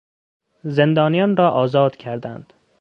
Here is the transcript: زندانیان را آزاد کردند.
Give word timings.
زندانیان 0.63 1.37
را 1.37 1.51
آزاد 1.51 1.95
کردند. 1.95 2.53